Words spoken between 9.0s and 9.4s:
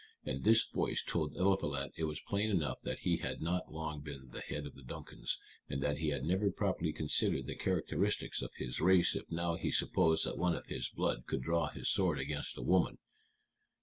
if